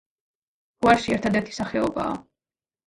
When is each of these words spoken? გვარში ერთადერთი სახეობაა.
გვარში 0.85 1.15
ერთადერთი 1.19 1.57
სახეობაა. 1.61 2.21